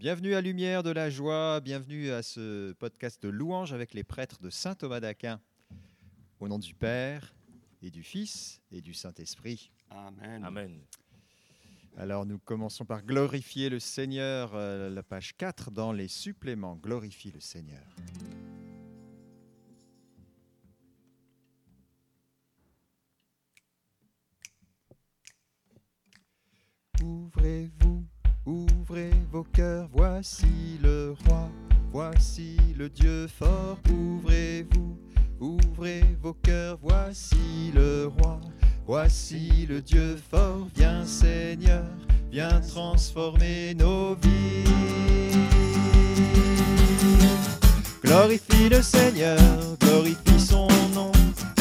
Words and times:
Bienvenue 0.00 0.34
à 0.34 0.40
Lumière 0.40 0.82
de 0.82 0.88
la 0.88 1.10
Joie, 1.10 1.60
bienvenue 1.60 2.10
à 2.10 2.22
ce 2.22 2.72
podcast 2.72 3.22
de 3.22 3.28
louange 3.28 3.74
avec 3.74 3.92
les 3.92 4.02
prêtres 4.02 4.40
de 4.40 4.48
Saint 4.48 4.74
Thomas 4.74 4.98
d'Aquin. 4.98 5.42
Au 6.40 6.48
nom 6.48 6.58
du 6.58 6.72
Père 6.72 7.34
et 7.82 7.90
du 7.90 8.02
Fils 8.02 8.62
et 8.72 8.80
du 8.80 8.94
Saint-Esprit. 8.94 9.70
Amen. 9.90 10.42
Amen. 10.42 10.80
Alors 11.98 12.24
nous 12.24 12.38
commençons 12.38 12.86
par 12.86 13.04
glorifier 13.04 13.68
le 13.68 13.78
Seigneur, 13.78 14.52
euh, 14.54 14.88
la 14.88 15.02
page 15.02 15.36
4 15.36 15.70
dans 15.70 15.92
les 15.92 16.08
suppléments. 16.08 16.76
Glorifie 16.76 17.30
le 17.30 17.40
Seigneur. 17.40 17.84
Ouvrez-vous, 27.02 27.89
ouvrez 28.90 29.10
vos 29.30 29.44
cœurs, 29.52 29.88
voici 29.92 30.78
le 30.82 31.14
roi, 31.26 31.48
voici 31.92 32.56
le 32.76 32.88
Dieu 32.88 33.28
fort. 33.28 33.78
Ouvrez-vous, 33.88 34.98
ouvrez 35.38 36.02
vos 36.20 36.34
cœurs, 36.34 36.76
voici 36.82 37.72
le 37.74 38.10
roi, 38.18 38.40
voici 38.86 39.66
le 39.68 39.80
Dieu 39.80 40.18
fort. 40.30 40.66
Viens 40.74 41.04
Seigneur, 41.06 41.84
viens 42.32 42.60
transformer 42.60 43.74
nos 43.74 44.16
vies. 44.16 45.38
Glorifie 48.02 48.68
le 48.68 48.82
Seigneur, 48.82 49.38
glorifie 49.80 50.40
son 50.40 50.66
nom, 50.94 51.12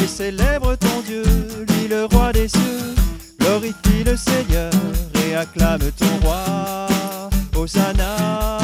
et 0.02 0.08
célèbre 0.08 0.76
ton 0.76 1.02
Dieu, 1.06 1.24
lui 1.68 1.88
le 1.88 2.06
roi 2.06 2.32
des 2.34 2.48
cieux. 2.48 2.96
Glorifie 3.40 4.04
le 4.04 4.16
Seigneur 4.18 4.72
et 5.28 5.36
acclame 5.36 5.92
ton 5.98 6.28
roi, 6.28 6.88
Hosanna. 7.60 8.58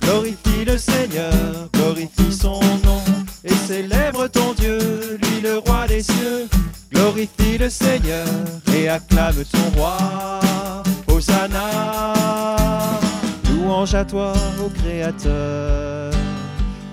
Glorifie 0.00 0.64
le 0.66 0.76
Seigneur, 0.76 1.32
glorifie 1.72 2.32
son 2.32 2.58
nom, 2.84 3.02
et 3.44 3.54
célèbre 3.68 4.26
ton 4.26 4.52
Dieu, 4.54 4.78
lui 5.22 5.40
le 5.40 5.58
roi 5.58 5.86
des 5.86 6.02
cieux. 6.02 6.48
Glorifie 6.92 7.56
le 7.58 7.70
Seigneur 7.70 8.26
et 8.74 8.88
acclame 8.88 9.44
ton 9.44 9.78
roi, 9.78 9.96
Hosanna. 11.06 12.14
Louange 13.48 13.94
à 13.94 14.04
toi, 14.04 14.32
ô 14.64 14.68
Créateur, 14.68 16.12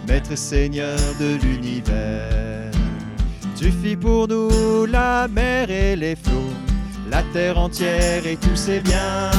Maître 0.07 0.37
Seigneur 0.37 0.99
de 1.19 1.35
l'univers. 1.43 2.71
Tu 3.55 3.71
fis 3.71 3.95
pour 3.95 4.27
nous 4.27 4.85
la 4.85 5.27
mer 5.27 5.71
et 5.71 5.95
les 5.95 6.15
flots, 6.15 6.53
la 7.09 7.23
terre 7.33 7.57
entière 7.57 8.27
et 8.27 8.37
tous 8.37 8.55
ses 8.55 8.81
biens. 8.81 9.31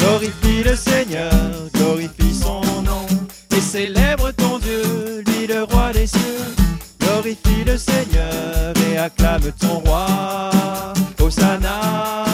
Glorifie 0.00 0.62
le 0.64 0.74
Seigneur, 0.74 1.32
glorifie 1.74 2.34
son 2.34 2.62
nom, 2.82 3.06
et 3.56 3.60
célèbre 3.60 4.30
ton 4.32 4.58
Dieu, 4.58 5.22
lui 5.26 5.46
le 5.46 5.64
roi 5.64 5.92
des 5.92 6.06
cieux. 6.06 6.20
Glorifie 7.00 7.64
le 7.66 7.76
Seigneur 7.76 8.74
et 8.90 8.98
acclame 8.98 9.52
ton 9.58 9.80
roi, 9.80 10.10
Hosanna. 11.20 12.26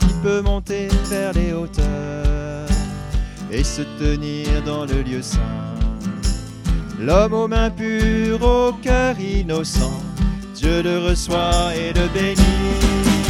Qui 0.00 0.14
peut 0.22 0.42
monter 0.42 0.88
vers 1.08 1.32
les 1.32 1.52
hauteurs 1.52 2.68
et 3.50 3.62
se 3.62 3.82
tenir 3.98 4.46
dans 4.64 4.84
le 4.84 5.02
lieu 5.02 5.22
saint. 5.22 5.38
L'homme 6.98 7.34
aux 7.34 7.48
mains 7.48 7.70
pures, 7.70 8.42
au 8.42 8.72
cœur 8.82 9.18
innocent, 9.18 10.02
Dieu 10.54 10.82
le 10.82 10.98
reçoit 10.98 11.74
et 11.74 11.92
le 11.92 12.08
bénit. 12.08 13.21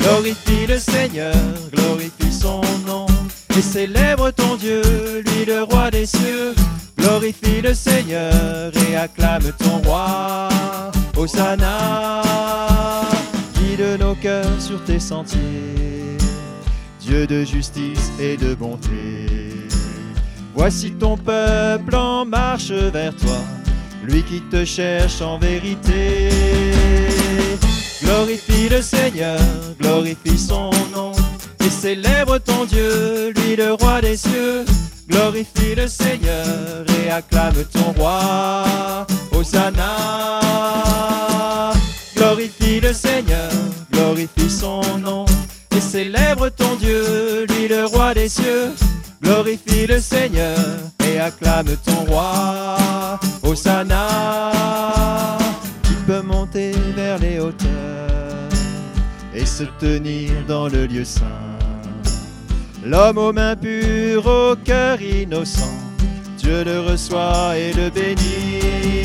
Glorifie 0.00 0.66
le 0.66 0.78
Seigneur, 0.78 1.34
glorifie 1.72 2.32
son 2.32 2.62
nom, 2.86 3.06
et 3.56 3.62
célèbre 3.62 4.30
ton 4.30 4.56
Dieu, 4.56 4.82
lui 5.26 5.44
le 5.44 5.62
roi 5.62 5.90
des 5.90 6.06
cieux. 6.06 6.54
Glorifie 6.98 7.60
le 7.62 7.74
Seigneur 7.74 8.72
et 8.88 8.96
acclame 8.96 9.52
ton 9.58 9.78
roi, 9.88 10.48
Hosanna. 11.16 12.22
Guide 13.54 14.00
nos 14.00 14.14
cœurs 14.14 14.60
sur 14.60 14.82
tes 14.84 15.00
sentiers, 15.00 16.18
Dieu 17.00 17.26
de 17.26 17.44
justice 17.44 18.10
et 18.18 18.36
de 18.36 18.54
bonté. 18.54 19.26
Voici 20.54 20.92
ton 20.92 21.16
peuple 21.16 21.94
en 21.94 22.24
marche 22.24 22.70
vers 22.70 23.14
toi, 23.16 23.38
lui 24.02 24.22
qui 24.22 24.40
te 24.50 24.64
cherche 24.64 25.20
en 25.20 25.38
vérité. 25.38 26.28
Glorifie 28.02 28.68
le 28.68 28.82
Seigneur, 28.82 29.38
glorifie 29.78 30.38
son 30.38 30.70
nom, 30.94 31.12
et 31.64 31.70
célèbre 31.70 32.38
ton 32.38 32.64
Dieu, 32.64 33.32
lui 33.36 33.56
le 33.56 33.74
roi 33.74 34.00
des 34.00 34.16
cieux. 34.16 34.64
Glorifie 35.08 35.74
le 35.74 35.88
Seigneur 35.88 36.84
et 37.04 37.10
acclame 37.10 37.64
ton 37.72 37.92
roi, 38.00 39.06
Hosanna. 39.32 40.00
Glorifie 42.16 42.80
le 42.80 42.92
Seigneur, 42.92 43.50
glorifie 43.92 44.50
son 44.50 44.82
nom, 44.98 45.24
et 45.76 45.80
célèbre 45.80 46.48
ton 46.48 46.76
Dieu, 46.76 47.46
lui 47.48 47.68
le 47.68 47.86
roi 47.86 48.14
des 48.14 48.28
cieux. 48.28 48.72
Glorifie 49.22 49.86
le 49.86 50.00
Seigneur 50.00 50.56
et 51.04 51.18
acclame 51.18 51.76
ton 51.84 52.04
roi, 52.10 53.18
Hosanna. 53.42 54.10
Hauteurs 57.38 58.48
et 59.34 59.46
se 59.46 59.64
tenir 59.78 60.30
dans 60.48 60.68
le 60.68 60.86
lieu 60.86 61.04
saint. 61.04 61.24
L'homme 62.84 63.18
aux 63.18 63.32
mains 63.32 63.56
pures, 63.56 64.26
au 64.26 64.56
cœur 64.56 65.00
innocent, 65.00 65.74
Dieu 66.38 66.64
le 66.64 66.80
reçoit 66.80 67.56
et 67.56 67.72
le 67.72 67.90
bénit. 67.90 69.04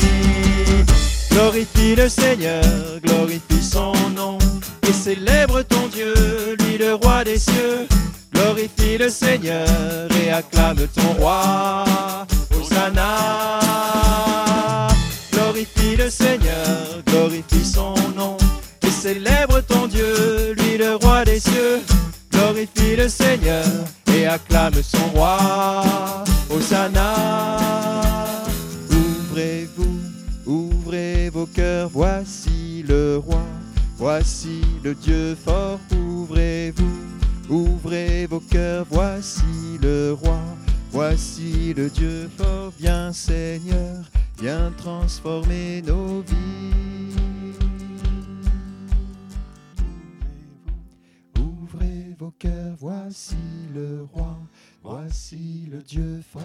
Glorifie 1.30 1.94
le 1.94 2.08
Seigneur, 2.08 2.64
glorifie 3.04 3.62
son 3.62 3.92
nom, 4.16 4.38
et 4.88 4.92
célèbre 4.92 5.62
ton 5.62 5.86
Dieu, 5.88 6.14
lui 6.60 6.78
le 6.78 6.94
roi 6.94 7.24
des 7.24 7.38
cieux. 7.38 7.86
Glorifie 8.32 8.96
le 8.98 9.10
Seigneur 9.10 9.68
et 10.24 10.30
acclame 10.30 10.86
ton 10.94 11.12
roi, 11.20 11.84
Hosanna. 12.58 14.35
Seigneur, 16.10 17.02
glorifie 17.06 17.64
son 17.64 17.94
nom, 18.16 18.36
et 18.82 18.90
célèbre 18.90 19.60
ton 19.60 19.86
Dieu, 19.86 20.54
lui 20.54 20.76
le 20.76 20.96
roi 20.96 21.24
des 21.24 21.40
cieux. 21.40 21.80
Glorifie 22.30 22.96
le 22.96 23.08
Seigneur 23.08 23.64
et 24.14 24.26
acclame 24.26 24.74
son 24.82 25.08
roi, 25.14 26.24
Hosanna. 26.50 27.16
Ouvrez-vous, 28.90 29.98
ouvrez 30.46 31.30
vos 31.30 31.46
cœurs, 31.46 31.90
voici 31.92 32.84
le 32.86 33.18
roi, 33.18 33.42
voici 33.96 34.60
le 34.84 34.94
Dieu 34.94 35.36
fort, 35.44 35.80
ouvrez-vous. 35.92 37.06
Ouvrez 37.48 38.26
vos 38.26 38.40
cœurs, 38.40 38.86
voici 38.90 39.44
le 39.80 40.16
roi, 40.20 40.40
voici 40.90 41.72
le 41.76 41.88
Dieu 41.88 42.28
fort, 42.36 42.72
viens 42.78 43.12
Seigneur, 43.12 44.02
viens 44.38 44.70
transformer 44.72 45.82
nos 45.82 46.20
vies. 46.22 47.56
Ouvrez 51.38 52.14
vos 52.18 52.32
cœurs, 52.38 52.76
voici 52.78 53.36
le 53.74 54.06
roi, 54.12 54.38
voici 54.82 55.68
le 55.70 55.82
Dieu 55.82 56.22
fort, 56.30 56.42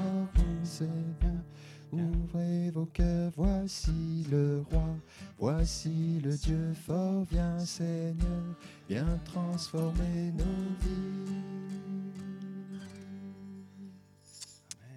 Seigneur. 0.64 1.44
Ouvrez 1.92 2.72
vos 2.72 2.86
cœurs, 2.86 3.32
voici 3.36 4.26
le 4.32 4.64
roi, 4.72 4.96
voici 5.38 6.22
le 6.24 6.38
Dieu 6.38 6.74
fort, 6.86 7.26
viens 7.30 7.60
Seigneur, 7.60 8.56
viens 8.88 9.20
transformer 9.26 10.32
nos 10.38 10.76
vies. 10.80 11.51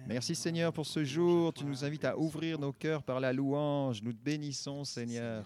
Merci 0.07 0.35
Seigneur 0.35 0.71
pour 0.71 0.85
ce 0.85 1.03
jour, 1.03 1.51
tu 1.51 1.65
nous 1.65 1.83
invites 1.83 2.05
à 2.05 2.15
ouvrir 2.15 2.59
nos 2.59 2.71
cœurs 2.71 3.01
par 3.01 3.19
la 3.19 3.33
louange, 3.33 4.03
nous 4.03 4.13
te 4.13 4.23
bénissons 4.23 4.83
Seigneur. 4.83 5.43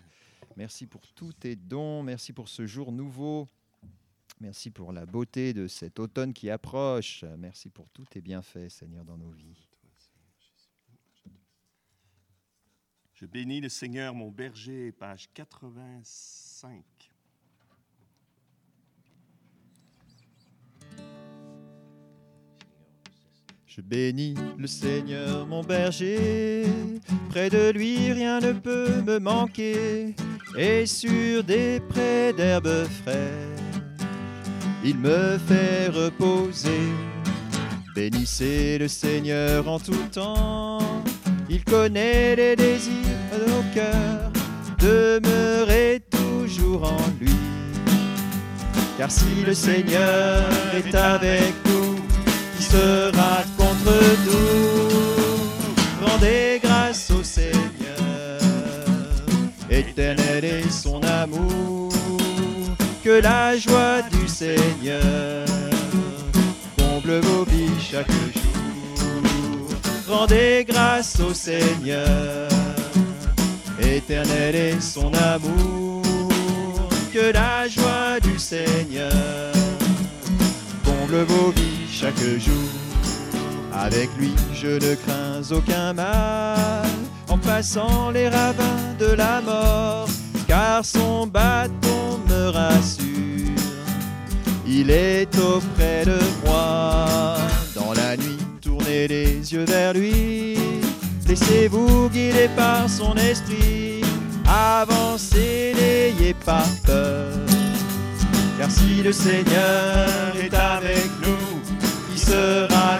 Merci 0.57 0.85
pour 0.85 1.07
tous 1.13 1.31
tes 1.31 1.55
dons, 1.55 2.03
merci 2.03 2.33
pour 2.33 2.49
ce 2.49 2.65
jour 2.65 2.91
nouveau. 2.91 3.47
Merci 4.41 4.69
pour 4.69 4.91
la 4.91 5.05
beauté 5.05 5.53
de 5.53 5.67
cet 5.67 5.99
automne 5.99 6.33
qui 6.33 6.49
approche. 6.49 7.23
Merci 7.37 7.69
pour 7.69 7.89
tous 7.89 8.05
tes 8.05 8.21
bienfaits, 8.21 8.69
Seigneur, 8.69 9.05
dans 9.05 9.17
nos 9.17 9.31
vies. 9.31 9.67
Je 13.13 13.25
bénis 13.25 13.61
le 13.61 13.69
Seigneur, 13.69 14.13
mon 14.13 14.29
berger, 14.29 14.91
page 14.91 15.29
85. 15.33 16.83
Bénis 23.81 24.35
le 24.57 24.67
Seigneur, 24.67 25.47
mon 25.47 25.63
berger. 25.63 26.65
Près 27.29 27.49
de 27.49 27.71
lui, 27.71 28.11
rien 28.11 28.39
ne 28.39 28.51
peut 28.53 29.01
me 29.05 29.19
manquer. 29.19 30.15
Et 30.57 30.85
sur 30.85 31.43
des 31.43 31.79
prés 31.89 32.33
d'herbes 32.33 32.87
fraîches, 33.03 33.81
il 34.83 34.97
me 34.97 35.37
fait 35.37 35.87
reposer. 35.87 36.89
Bénissez 37.95 38.77
le 38.77 38.87
Seigneur 38.87 39.67
en 39.67 39.79
tout 39.79 40.07
temps, 40.11 40.79
il 41.49 41.63
connaît 41.63 42.35
les 42.35 42.55
désirs 42.55 42.93
de 43.33 43.51
nos 43.51 43.63
cœurs, 43.73 44.31
demeurez 44.79 46.01
toujours 46.09 46.83
en 46.83 47.09
lui. 47.19 47.35
Car 48.97 49.11
si 49.11 49.43
le 49.45 49.53
Seigneur 49.53 50.49
est 50.75 50.95
avec 50.95 51.53
nous, 51.65 51.95
qui 52.57 52.63
sera 52.63 53.43
Rendez 56.01 56.59
grâce 56.61 57.11
au 57.11 57.23
Seigneur, 57.23 58.39
éternel 59.69 60.43
est 60.43 60.69
son 60.69 61.01
amour, 61.03 61.91
que 63.03 63.21
la 63.21 63.57
joie 63.57 64.01
du 64.11 64.27
Seigneur 64.27 65.45
comble 66.77 67.19
vos 67.19 67.43
vies 67.45 67.79
chaque 67.79 68.11
jour. 68.11 69.77
Rendez 70.09 70.65
grâce 70.67 71.19
au 71.19 71.33
Seigneur, 71.33 72.49
éternel 73.81 74.55
est 74.55 74.81
son 74.81 75.11
amour, 75.13 76.03
que 77.13 77.31
la 77.33 77.67
joie 77.67 78.19
du 78.21 78.37
Seigneur 78.37 79.53
comble 80.83 81.23
vos 81.23 81.51
vies 81.51 81.87
chaque 81.91 82.19
jour. 82.39 82.88
Avec 83.81 84.09
lui, 84.17 84.33
je 84.53 84.67
ne 84.67 84.95
crains 84.95 85.41
aucun 85.51 85.93
mal 85.93 86.85
en 87.29 87.37
passant 87.37 88.11
les 88.11 88.27
ravins 88.27 88.93
de 88.99 89.13
la 89.13 89.39
mort, 89.41 90.09
car 90.47 90.83
son 90.83 91.25
bâton 91.25 92.19
me 92.27 92.49
rassure. 92.49 93.07
Il 94.67 94.91
est 94.91 95.33
auprès 95.39 96.03
de 96.05 96.19
moi 96.45 97.37
dans 97.73 97.93
la 97.93 98.17
nuit. 98.17 98.37
Tournez 98.61 99.07
les 99.07 99.53
yeux 99.53 99.65
vers 99.65 99.93
lui. 99.93 100.57
Laissez-vous 101.25 102.09
guider 102.09 102.49
par 102.57 102.89
son 102.89 103.15
esprit. 103.15 104.01
Avancez, 104.45 105.73
n'ayez 105.75 106.33
pas 106.45 106.65
peur. 106.85 107.33
Car 108.59 108.69
si 108.69 109.01
le 109.01 109.13
Seigneur 109.13 110.35
est 110.35 110.53
avec 110.53 111.09
nous, 111.23 111.61
qui 112.11 112.19
sera 112.19 112.99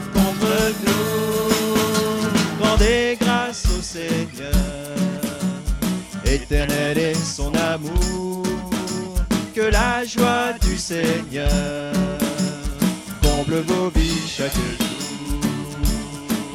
Rendez 2.59 3.17
grâce 3.19 3.65
au 3.77 3.81
Seigneur. 3.81 4.53
Éternel 6.25 6.97
est 6.97 7.13
son 7.15 7.53
amour. 7.55 8.43
Que 9.55 9.61
la 9.61 10.05
joie 10.05 10.53
du 10.61 10.77
Seigneur 10.77 11.93
comble 13.21 13.61
vos 13.61 13.89
vies 13.89 14.27
chaque 14.27 14.53
jour. 14.53 15.41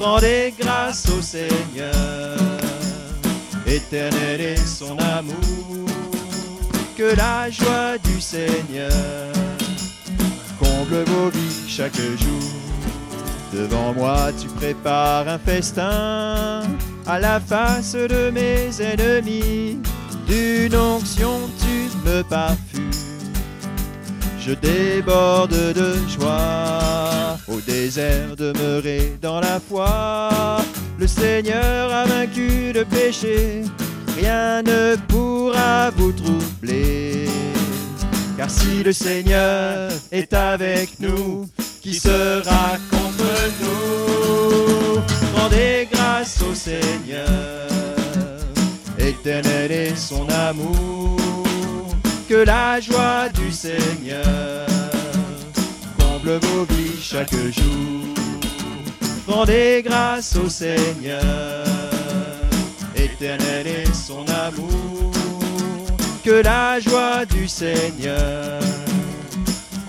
Rendez 0.01 0.55
grâce 0.59 1.07
au 1.11 1.21
Seigneur. 1.21 2.39
Éternel 3.67 4.41
est 4.41 4.67
son 4.67 4.97
amour. 4.99 5.89
Que 6.97 7.15
la 7.17 7.51
joie 7.51 7.99
du 8.05 8.21
Seigneur 8.21 9.33
comble 10.59 11.03
vos 11.05 11.29
vies 11.31 11.69
chaque 11.69 11.97
jour. 11.97 12.74
Devant 13.55 13.95
moi, 13.95 14.33
tu 14.41 14.49
prépares 14.49 15.29
un 15.29 15.39
festin 15.39 16.63
à 17.07 17.21
la 17.21 17.39
face 17.39 17.95
de 17.95 18.31
mes 18.31 18.83
ennemis. 18.83 19.79
D'une 20.27 20.75
onction, 20.75 21.49
tu 21.61 22.09
me 22.09 22.23
parfumes. 22.23 22.91
Je 24.41 24.55
déborde 24.55 25.55
de 25.73 25.95
joie. 26.09 27.39
Au 27.47 27.61
désert, 27.61 28.35
demeurer 28.37 29.17
dans 29.23 29.39
la 29.41 29.61
foi. 29.61 30.59
Le 30.99 31.07
Seigneur 31.07 31.93
a 31.93 32.07
vaincu 32.07 32.73
le 32.75 32.85
péché. 32.85 33.63
Rien 34.17 34.63
ne 34.63 34.97
pourra 35.09 35.91
vous 35.91 36.13
troubler. 36.13 37.29
Car 38.37 38.51
si 38.51 38.83
le 38.83 38.93
Seigneur 38.93 39.93
est 40.11 40.33
avec 40.35 40.99
nous, 40.99 41.47
qui 41.85 41.93
sera 41.93 42.79
contre 42.91 43.35
nous. 43.61 45.03
Rendez 45.37 45.87
grâce 45.93 46.41
au 46.41 46.55
Seigneur, 46.55 47.69
éternel 48.99 49.71
est 49.71 49.95
son 49.95 50.27
amour, 50.31 51.21
que 52.27 52.37
la 52.37 52.81
joie 52.81 53.29
du 53.35 53.53
Seigneur 53.53 54.67
comble 55.99 56.39
vos 56.39 56.65
vies 56.71 57.03
chaque 57.03 57.35
jour. 57.35 58.15
Rendez 59.29 59.83
grâce 59.85 60.37
au 60.37 60.49
Seigneur, 60.49 61.67
éternel 62.97 63.67
est 63.67 63.95
son 63.95 64.25
amour, 64.47 65.13
que 66.25 66.43
la 66.43 66.81
joie 66.81 67.27
du 67.27 67.47
Seigneur 67.47 68.59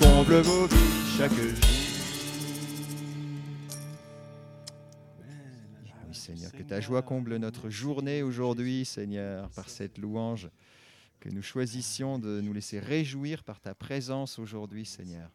comble 0.01 0.41
vos 0.41 0.67
vies 0.67 1.17
chaque 1.17 1.31
jour. 1.31 1.84
Ta 6.67 6.81
joie 6.81 7.01
comble 7.01 7.35
notre 7.37 7.69
journée 7.69 8.23
aujourd'hui, 8.23 8.85
Seigneur, 8.85 9.49
par 9.49 9.69
cette 9.69 9.97
louange, 9.97 10.49
que 11.19 11.29
nous 11.29 11.43
choisissions 11.43 12.17
de 12.17 12.41
nous 12.41 12.53
laisser 12.53 12.79
réjouir 12.79 13.43
par 13.43 13.59
ta 13.59 13.75
présence 13.75 14.39
aujourd'hui, 14.39 14.85
Seigneur. 14.85 15.29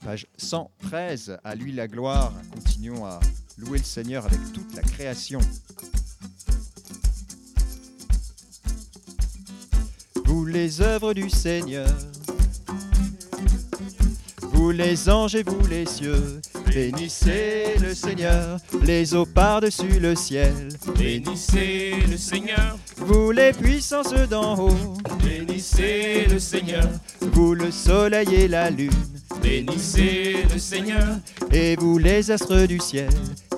Page 0.00 0.26
113, 0.36 1.38
à 1.44 1.54
lui 1.54 1.72
la 1.72 1.88
gloire. 1.88 2.32
Continuons 2.52 3.04
à 3.04 3.20
louer 3.58 3.78
le 3.78 3.84
Seigneur 3.84 4.24
avec 4.26 4.40
toute 4.52 4.74
la 4.74 4.82
création. 4.82 5.40
Vous 10.24 10.46
les 10.46 10.80
œuvres 10.80 11.14
du 11.14 11.30
Seigneur, 11.30 11.88
vous 14.40 14.70
les 14.70 15.08
anges 15.08 15.34
et 15.34 15.42
vous 15.42 15.66
les 15.66 15.86
cieux, 15.86 16.40
bénissez 16.66 17.76
le 17.80 17.94
Seigneur, 17.94 18.58
les 18.82 19.14
eaux 19.14 19.26
par-dessus 19.26 20.00
le 20.00 20.14
ciel. 20.14 20.68
Bénissez 20.98 21.92
le 22.10 22.16
Seigneur, 22.16 22.78
Vous 22.98 23.30
les 23.32 23.52
puissances 23.52 24.12
d'en 24.30 24.56
haut, 24.58 24.96
bénissez 25.22 26.26
le 26.30 26.38
Seigneur, 26.38 26.88
vous 27.32 27.54
le 27.54 27.70
soleil 27.70 28.34
et 28.34 28.48
la 28.48 28.70
lune, 28.70 28.90
bénissez 29.42 30.36
le 30.52 30.58
Seigneur, 30.58 31.18
et 31.52 31.76
vous 31.76 31.98
les 31.98 32.30
astres 32.30 32.66
du 32.66 32.78
ciel. 32.78 33.10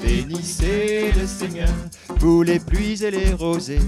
bénissez 0.02 1.12
le 1.18 1.26
Seigneur, 1.26 1.68
Vous 2.18 2.42
les 2.42 2.58
pluies 2.58 3.02
et 3.04 3.10
les 3.10 3.32
rosées, 3.32 3.80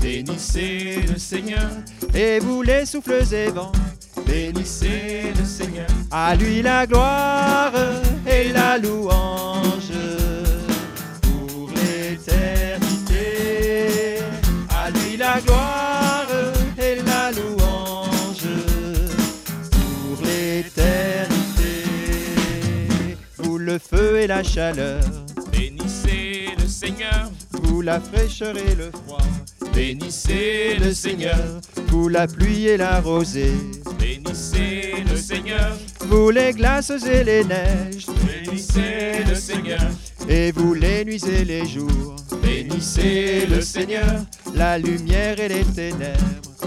bénissez 0.00 1.00
le 1.10 1.18
Seigneur, 1.18 1.70
et 2.14 2.38
vous 2.38 2.62
les 2.62 2.86
souffles 2.86 3.24
et 3.32 3.48
vents. 3.50 3.72
bénissez 4.26 5.32
le 5.38 5.44
Seigneur, 5.44 5.86
À 6.10 6.34
lui 6.34 6.62
la 6.62 6.86
gloire 6.86 7.72
et 8.44 8.52
la 8.52 8.78
louange 8.78 9.92
pour 11.22 11.70
l'éternité. 11.70 13.22
À 14.68 14.90
lui 14.90 15.16
la 15.16 15.40
gloire 15.40 16.26
et 16.78 16.96
la 16.96 17.30
louange 17.32 18.48
pour 19.70 20.24
l'éternité. 20.24 21.72
Vous 23.38 23.58
le 23.58 23.78
feu 23.78 24.18
et 24.18 24.26
la 24.26 24.42
chaleur, 24.42 25.00
bénissez 25.50 26.48
le 26.58 26.66
Seigneur, 26.68 27.30
vous 27.62 27.80
la 27.82 28.00
fraîcheur 28.00 28.56
et 28.56 28.74
le 28.74 28.90
froid. 28.90 29.22
bénissez 29.74 30.76
le 30.80 30.92
Seigneur, 30.92 31.60
vous 31.88 32.08
la 32.08 32.26
pluie 32.26 32.66
et 32.66 32.76
la 32.76 33.00
rosée, 33.00 33.54
bénissez 33.98 34.94
le 35.10 35.16
Seigneur, 35.16 35.76
vous 36.08 36.30
les 36.30 36.52
glaces 36.52 36.90
et 36.90 37.24
les 37.24 37.44
neiges, 37.44 38.06
bénissez 38.26 39.24
le 39.28 39.34
Seigneur, 39.34 39.90
et 40.28 40.52
vous 40.52 40.74
les 40.74 41.04
nuits 41.04 41.24
et 41.28 41.44
les 41.44 41.66
jours. 41.66 42.16
bénissez 42.42 43.46
le 43.46 43.60
Seigneur, 43.60 44.24
la 44.54 44.78
lumière 44.78 45.38
et 45.40 45.48
les 45.48 45.64
ténèbres, 45.64 46.18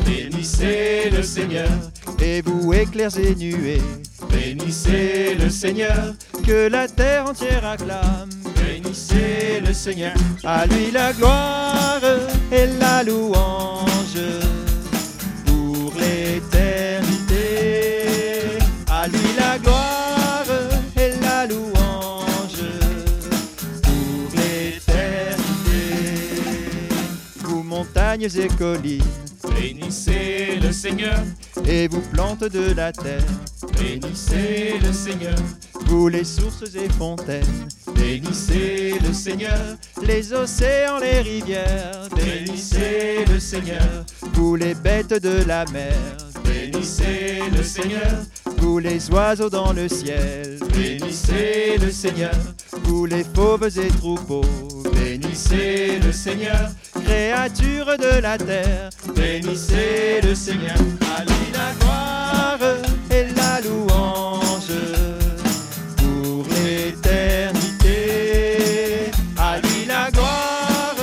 bénissez 0.05 1.09
le 1.11 1.23
Seigneur, 1.23 1.69
et 2.21 2.41
vous 2.41 2.73
éclairs 2.73 3.17
et 3.17 3.35
nuées, 3.35 3.81
bénissez 4.29 5.35
le 5.35 5.49
Seigneur, 5.49 6.15
que 6.45 6.67
la 6.69 6.87
terre 6.87 7.25
entière 7.27 7.65
acclame. 7.65 8.29
bénissez 8.55 9.61
le 9.65 9.73
Seigneur, 9.73 10.15
À 10.43 10.65
lui 10.65 10.91
la 10.91 11.13
gloire 11.13 12.01
et 12.51 12.67
la 12.79 13.03
louange 13.03 13.87
montagnes 28.17 28.43
et 28.43 28.47
collines, 28.57 29.03
Bénissez 29.55 30.59
le 30.61 30.71
Seigneur, 30.71 31.19
et 31.67 31.87
vous 31.87 32.01
plantes 32.13 32.43
de 32.43 32.73
la 32.73 32.91
terre. 32.91 33.23
bénissez 33.77 34.75
le 34.83 34.91
Seigneur, 34.91 35.35
Vous 35.85 36.07
les 36.07 36.23
sources 36.23 36.75
et 36.75 36.89
fontaines, 36.89 37.45
bénissez 37.95 38.95
le 39.05 39.13
Seigneur, 39.13 39.77
les 40.05 40.33
océans, 40.33 40.99
les 40.99 41.21
rivières. 41.21 42.07
bénissez 42.15 43.25
le 43.31 43.39
Seigneur, 43.39 44.05
Vous 44.33 44.55
les 44.55 44.73
bêtes 44.73 45.21
de 45.21 45.43
la 45.47 45.65
mer, 45.71 45.95
bénissez 46.43 47.41
le 47.55 47.63
Seigneur, 47.63 48.23
vous 48.57 48.79
les 48.79 49.09
oiseaux 49.11 49.49
dans 49.49 49.73
le 49.73 49.87
ciel. 49.87 50.59
bénissez 50.73 51.77
le 51.79 51.91
Seigneur, 51.91 52.35
Vous 52.83 53.05
les 53.05 53.23
fauves 53.23 53.77
et 53.77 53.87
troupeaux, 53.87 54.41
bénissez 54.93 55.99
le 56.03 56.11
Seigneur, 56.11 56.69
créatures 57.07 57.97
de 57.97 58.21
la 58.21 58.37
terre. 58.37 58.89
bénissez 59.15 60.21
le 60.23 60.35
Seigneur, 60.35 60.77
à 61.17 61.23
lui 61.23 61.51
la 61.53 61.73
gloire, 61.79 62.59
et 63.09 63.25
la 63.35 63.61
louange 63.61 64.77
pour 65.97 66.45
l'éternité. 66.55 67.95
À 69.37 69.59
lui 69.59 69.85
la 69.87 70.11
gloire 70.11 70.95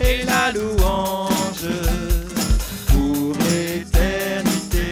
et 0.00 0.24
la 0.24 0.52
louange 0.52 1.70
pour 2.88 3.34
l'éternité. 3.46 4.90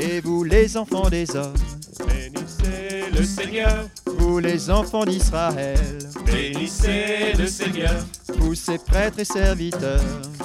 Et 0.00 0.20
vous 0.20 0.42
les 0.44 0.76
enfants 0.76 1.08
des 1.08 1.36
hommes, 1.36 1.54
bénissez 2.06 3.10
le 3.16 3.24
Seigneur, 3.24 3.88
vous 4.18 4.38
les 4.40 4.70
enfants 4.70 5.04
d'Israël, 5.04 5.98
bénissez 6.26 7.32
le 7.38 7.46
Seigneur, 7.46 7.94
vous 8.38 8.54
ces 8.54 8.78
prêtres 8.78 9.20
et 9.20 9.24
serviteurs, 9.24 10.00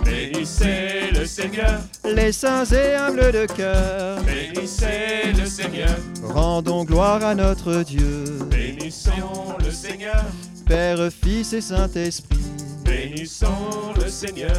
bénissez 0.06 1.12
le 1.14 1.26
Seigneur, 1.26 1.82
les 2.06 2.32
saints 2.32 2.66
et 2.66 2.96
humbles 2.96 3.32
de 3.32 3.46
cœur, 3.46 4.20
bénissez 4.24 5.34
le 5.38 5.46
Seigneur, 5.46 5.96
rendons 6.24 6.84
gloire 6.86 7.24
à 7.24 7.36
notre 7.36 7.84
Dieu. 7.84 8.26
bénissons 8.50 9.58
le 9.64 9.72
Seigneur, 9.72 10.24
Père, 10.68 11.10
Fils 11.24 11.54
et 11.54 11.62
Saint-Esprit, 11.62 12.38
bénissons 12.86 13.94
le 14.02 14.10
Seigneur, 14.10 14.58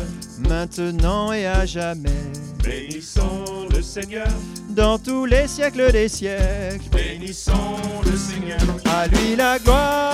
maintenant 0.49 1.33
et 1.33 1.47
à 1.47 1.65
jamais, 1.65 2.11
bénissons 2.63 3.69
le 3.71 3.83
Seigneur, 3.83 4.29
dans 4.71 4.99
tous 4.99 5.27
les 5.27 5.47
siècles 5.47 5.93
des 5.93 6.09
siècles. 6.09 6.89
bénissons 6.93 7.79
le 8.05 8.17
Seigneur, 8.17 8.59
À 8.87 9.07
lui 9.07 9.37
la 9.37 9.59
gloire 9.59 10.12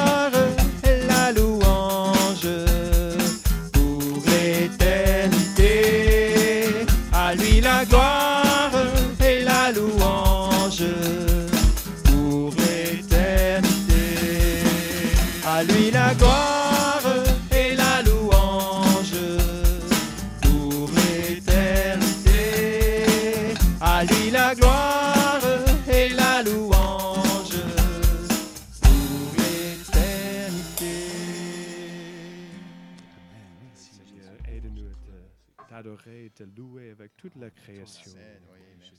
t'adorer 35.68 36.26
et 36.26 36.30
te 36.30 36.42
louer 36.42 36.90
avec 36.90 37.16
toute 37.16 37.36
la 37.36 37.50
création. 37.50 38.10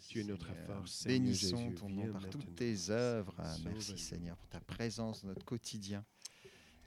Tu 0.08 0.22
es 0.22 0.24
notre 0.24 0.54
force, 0.66 0.92
Seigneur 0.92 1.20
Bénissons 1.20 1.72
ton 1.74 1.90
nom 1.90 2.12
par 2.12 2.30
toutes 2.30 2.56
tes 2.56 2.90
œuvres. 2.90 3.36
Ah. 3.38 3.56
Merci 3.66 3.98
Seigneur 3.98 4.38
pour 4.38 4.48
ta 4.48 4.60
présence 4.60 5.22
dans 5.22 5.30
notre 5.30 5.46
quotidien. 5.46 6.06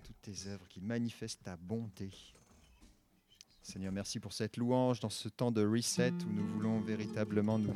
Toutes 0.02 0.20
tes 0.22 0.48
œuvres 0.48 0.66
qui 0.68 0.80
manifestent 0.80 1.42
ta 1.42 1.56
bonté. 1.56 2.10
Seigneur, 3.62 3.92
merci 3.92 4.18
pour 4.18 4.32
cette 4.32 4.56
louange 4.56 5.00
dans 5.00 5.10
ce 5.10 5.28
temps 5.28 5.52
de 5.52 5.64
reset 5.64 6.12
où 6.26 6.32
nous 6.32 6.46
voulons 6.46 6.80
véritablement 6.80 7.58
nous 7.58 7.74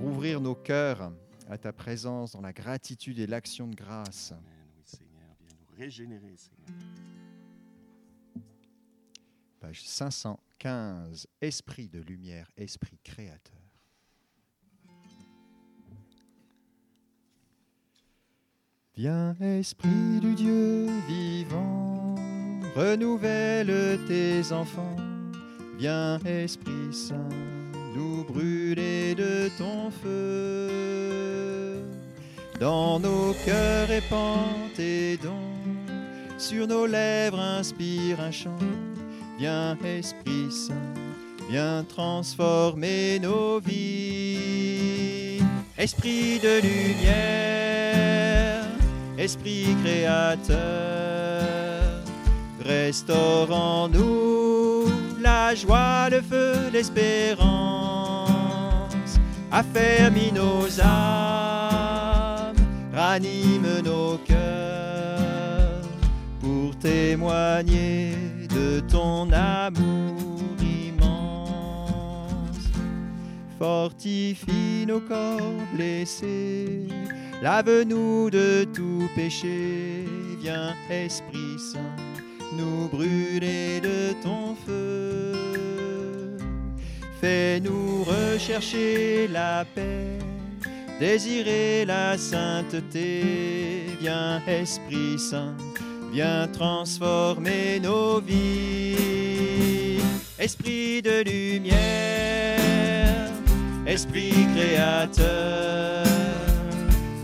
rouvrir 0.00 0.40
nos 0.40 0.54
cœurs 0.54 1.12
à 1.48 1.58
ta 1.58 1.72
présence 1.72 2.32
dans 2.32 2.40
la 2.40 2.52
gratitude 2.52 3.18
et 3.18 3.26
l'action 3.26 3.68
de 3.68 3.74
grâce. 3.74 4.32
Amen. 4.32 4.44
Oui, 4.76 4.82
Seigneur, 4.86 5.36
viens 5.40 5.56
nous 5.60 5.76
régénérer, 5.76 6.36
Seigneur. 6.36 6.68
Page 9.60 9.86
515, 10.60 11.26
Esprit 11.40 11.88
de 11.88 12.00
lumière, 12.00 12.50
Esprit 12.56 12.98
créateur. 13.02 13.54
Viens, 18.96 19.34
Esprit 19.40 20.20
du 20.20 20.34
Dieu 20.34 20.86
vivant, 21.08 22.14
renouvelle 22.76 23.98
tes 24.06 24.52
enfants. 24.52 24.96
Viens, 25.76 26.18
Esprit 26.20 26.92
Saint, 26.92 27.28
nous 27.96 28.24
brûler 28.24 29.14
de 29.14 29.50
ton 29.58 29.90
feu. 29.90 31.82
Dans 32.60 33.00
nos 33.00 33.34
cœurs 33.44 33.88
répand 33.88 34.72
tes 34.76 35.16
dons, 35.16 36.38
sur 36.38 36.68
nos 36.68 36.86
lèvres 36.86 37.40
inspire 37.40 38.20
un 38.20 38.30
chant. 38.30 38.56
Viens, 39.36 39.76
Esprit 39.84 40.50
Saint, 40.50 40.74
viens 41.50 41.84
transformer 41.88 43.18
nos 43.18 43.58
vies. 43.58 45.42
Esprit 45.76 46.38
de 46.38 46.60
lumière, 46.62 48.64
Esprit 49.18 49.74
créateur, 49.82 50.54
restaure 52.64 53.50
en 53.50 53.88
nous 53.88 54.84
la 55.20 55.52
joie, 55.56 56.08
le 56.10 56.20
feu, 56.20 56.70
l'espérance. 56.72 58.30
Affermis 59.50 60.30
nos 60.32 60.80
âmes, 60.80 62.54
ranime 62.94 63.80
nos 63.84 64.16
cœurs 64.18 65.82
pour 66.40 66.76
témoigner 66.78 68.23
ton 68.80 69.30
amour 69.32 70.40
immense. 70.60 71.48
Fortifie 73.58 74.84
nos 74.86 75.00
corps 75.00 75.40
blessés, 75.74 76.88
lave-nous 77.42 78.30
de 78.30 78.64
tout 78.74 79.08
péché. 79.14 80.04
Viens, 80.40 80.74
Esprit 80.90 81.58
Saint, 81.58 81.96
nous 82.58 82.88
brûler 82.88 83.80
de 83.80 84.12
ton 84.22 84.54
feu. 84.66 85.32
Fais-nous 87.20 88.04
rechercher 88.04 89.28
la 89.28 89.64
paix, 89.64 90.18
désirer 91.00 91.86
la 91.86 92.18
sainteté. 92.18 93.86
Viens, 94.00 94.42
Esprit 94.46 95.18
Saint, 95.18 95.56
transformer 96.52 97.80
nos 97.80 98.20
vies. 98.20 100.00
Esprit 100.38 101.02
de 101.02 101.22
lumière, 101.24 101.76
Esprit 103.86 104.46
créateur, 104.54 106.04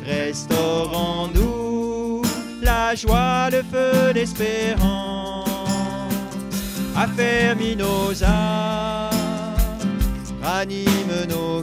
restaure 0.05 0.97
en 0.97 1.29
nous 1.29 2.23
la 2.63 2.95
joie, 2.95 3.51
le 3.51 3.63
feu 3.63 4.13
d'espérance. 4.13 5.49
Affermis 6.97 7.77
nos 7.77 8.23
âmes, 8.23 9.11
ranime 10.43 11.27
nos 11.29 11.63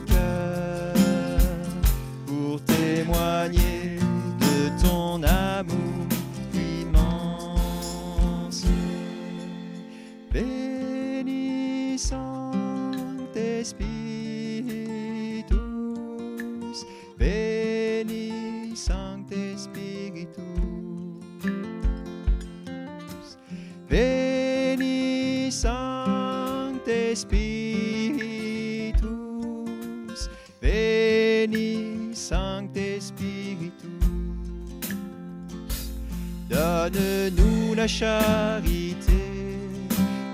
charité 37.88 39.14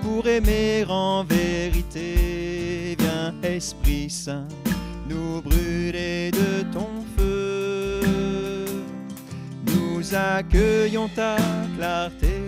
pour 0.02 0.14
pour 0.14 0.28
aimer 0.28 0.84
en 0.88 1.24
vérité. 1.24 2.96
Viens, 2.98 3.34
Esprit 3.42 4.08
Saint, 4.08 4.48
nous 5.08 5.42
brûler 5.42 6.30
de 6.30 6.62
ton 6.72 6.88
feu. 7.16 8.00
Nous 9.66 10.14
accueillons 10.14 11.08
ta 11.08 11.36
clarté 11.76 12.40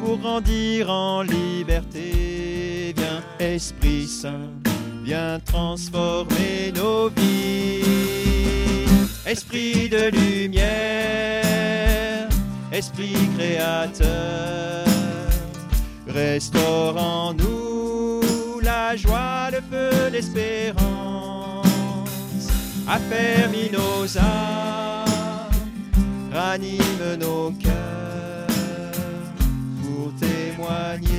pour 0.00 0.18
grandir 0.18 0.90
en 0.90 1.22
liberté. 1.22 2.94
Viens, 2.96 3.22
Esprit 3.40 4.06
Saint, 4.06 4.50
viens 5.02 5.40
transformer 5.40 6.72
nos 6.76 7.08
vies. 7.08 7.82
Esprit 9.26 9.88
de 9.88 10.10
lumière, 10.10 11.44
Esprit 12.70 13.16
créateur, 13.36 14.84
restaure 16.06 16.96
en 16.96 17.34
nous 17.34 18.60
la 18.62 18.94
joie, 18.96 19.50
le 19.50 19.60
feu, 19.70 20.10
l'espérance. 20.12 21.66
Affermis 22.86 23.70
nos 23.72 24.18
âmes, 24.18 25.04
ranime 26.32 27.16
nos 27.18 27.50
cœurs 27.52 28.46
pour 29.82 30.12
témoigner 30.14 31.17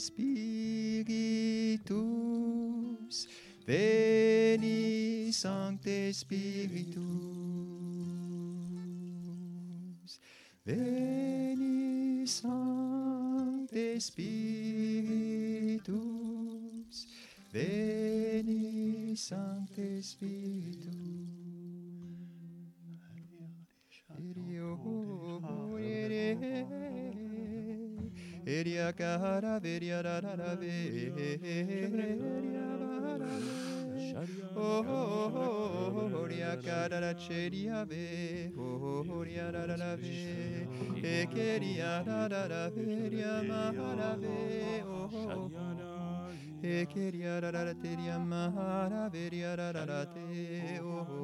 Spiritus, 0.00 1.88
Veni 3.66 5.32
Sancte 5.32 6.12
Spiritus, 6.12 7.00
Veni 10.64 12.26
Sancte 12.26 14.00
Spiritus, 14.00 14.26
Veni 17.52 19.14
Sancte 19.16 20.02
Spiritus. 20.02 21.37
Eria 28.58 28.92
cara 28.92 29.60
veria 29.60 30.02
da 30.02 30.20
da 30.20 30.34
da 30.34 30.54
ve 30.56 31.38
Oh, 34.56 36.26
ria 36.26 36.56
cara 36.56 37.00
da 37.00 37.14
cheria 37.14 37.84
ve 37.84 38.50
Oh, 38.56 39.22
ria 39.22 39.52
da 39.52 39.64
da 39.64 39.76
da 39.76 39.94
ve 39.94 40.66
E 41.04 41.26
queria 41.26 42.02
da 42.04 42.26
da 42.26 42.48
da 42.48 42.70
veria 42.70 43.44
mara 43.44 44.16
ve 44.16 44.82
Oh, 50.82 51.17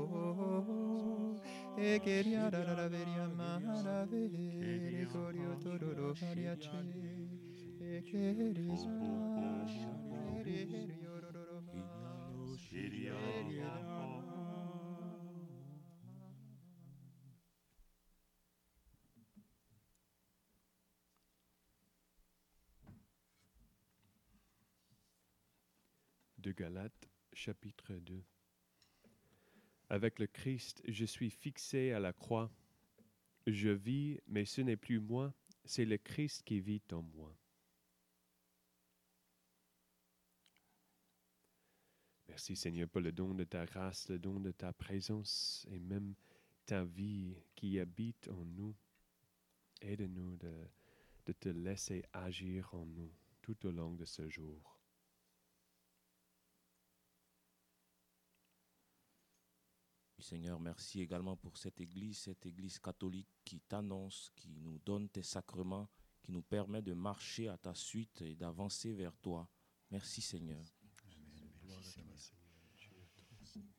de 26.45 26.53
Galates, 26.53 27.09
chapitre 27.33 27.95
2. 27.95 28.23
Avec 29.95 30.19
le 30.19 30.27
Christ, 30.27 30.83
je 30.89 31.05
suis 31.05 31.31
fixé 31.31 31.93
à 31.93 32.01
la 32.01 32.13
croix. 32.13 32.51
Je 33.47 33.69
vis, 33.69 34.19
mais 34.27 34.45
ce 34.45 34.61
n'est 34.61 34.77
plus 34.77 34.99
moi, 34.99 35.33
c'est 35.65 35.85
le 35.85 35.99
Christ 35.99 36.43
qui 36.43 36.59
vit 36.59 36.83
en 36.91 37.01
moi. 37.01 37.33
Merci 42.27 42.57
Seigneur 42.57 42.89
pour 42.89 43.03
le 43.03 43.13
don 43.13 43.35
de 43.35 43.45
ta 43.45 43.67
grâce, 43.67 44.09
le 44.09 44.19
don 44.19 44.41
de 44.41 44.51
ta 44.51 44.73
présence 44.73 45.65
et 45.71 45.79
même 45.79 46.17
ta 46.67 46.83
vie 46.83 47.37
qui 47.55 47.79
habite 47.79 48.27
en 48.27 48.45
nous. 48.47 48.75
Aide-nous 49.81 50.35
de, 50.39 50.69
de 51.27 51.33
te 51.35 51.51
laisser 51.51 52.05
agir 52.13 52.69
en 52.75 52.85
nous 52.85 53.13
tout 53.43 53.65
au 53.65 53.71
long 53.71 53.95
de 53.95 54.05
ce 54.05 54.29
jour. 54.29 54.74
Seigneur, 60.25 60.59
merci 60.59 61.03
également 61.03 61.37
pour 61.37 61.59
cette 61.59 61.81
Église, 61.83 62.17
cette 62.19 62.47
Église 62.47 62.79
catholique 62.79 63.29
qui 63.45 63.61
t'annonce, 63.61 64.31
qui 64.35 64.49
nous 64.49 64.79
donne 64.79 65.11
tes 65.11 65.23
sacrements, 65.23 65.91
qui 66.23 66.33
nous 66.33 66.41
permet 66.43 66.81
de 66.81 66.95
marcher 66.95 67.49
à 67.49 67.59
ta 67.59 67.75
suite 67.75 68.23
et 68.23 68.35
d'avancer 68.35 68.95
vers 68.95 69.15
toi. 69.19 69.47
Merci 69.91 70.23
Seigneur. 70.23 70.65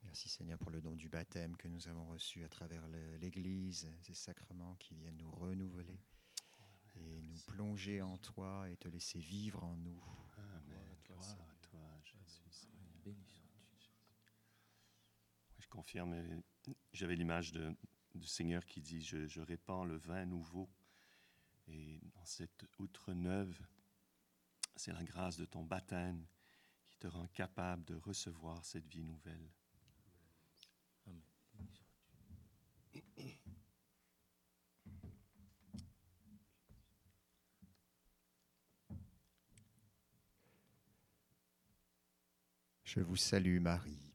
Merci 0.04 0.30
Seigneur 0.30 0.60
pour 0.60 0.70
le 0.70 0.82
don 0.82 0.96
du 0.96 1.10
baptême 1.10 1.58
que 1.58 1.68
nous 1.68 1.88
avons 1.88 2.06
reçu 2.08 2.44
à 2.44 2.50
travers 2.50 2.88
le- 2.88 3.18
l'Église, 3.18 3.92
ces 4.02 4.14
sacrements 4.14 4.76
qui 4.76 4.94
viennent 4.96 5.18
nous 5.18 5.32
renouveler 5.32 6.00
et 6.96 7.22
nous 7.24 7.40
plonger 7.48 8.02
en 8.04 8.18
toi 8.20 8.70
et 8.70 8.78
te 8.78 8.88
laisser 8.88 9.20
vivre 9.20 9.64
en 9.64 9.76
nous 9.78 10.00
sois-tu. 11.22 11.70
Je 15.58 15.65
confirme, 15.76 16.14
euh, 16.14 16.74
j'avais 16.94 17.16
l'image 17.16 17.52
du 17.52 18.28
Seigneur 18.28 18.66
qui 18.66 18.82
dit 18.82 19.02
je, 19.02 19.28
je 19.28 19.42
répands 19.42 19.84
le 19.84 19.98
vin 19.98 20.26
nouveau. 20.26 20.70
Et 21.68 22.00
dans 22.14 22.26
cette 22.26 22.66
outre 22.80 23.14
neuve, 23.14 23.60
c'est 24.76 24.94
la 24.94 25.04
grâce 25.04 25.38
de 25.38 25.46
ton 25.46 25.64
baptême 25.64 26.26
qui 26.88 26.98
te 26.98 27.08
rend 27.08 27.28
capable 27.28 27.84
de 27.86 27.96
recevoir 27.96 28.64
cette 28.64 28.88
vie 28.88 29.04
nouvelle. 29.04 29.50
Amen. 31.08 31.22
Je 42.84 43.02
vous 43.02 43.18
salue 43.18 43.60
Marie, 43.60 44.15